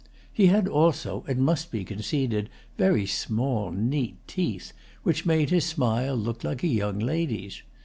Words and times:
He 0.33 0.47
had 0.47 0.67
also, 0.67 1.23
it 1.27 1.37
must 1.37 1.69
be 1.69 1.83
conceded, 1.85 2.49
very 2.75 3.05
small 3.05 3.69
neat 3.71 4.15
teeth, 4.25 4.73
which 5.03 5.27
made 5.27 5.51
his 5.51 5.65
smile 5.65 6.15
look 6.15 6.43
like 6.43 6.63
a 6.63 6.67
young 6.67 6.97
lady's. 6.97 7.61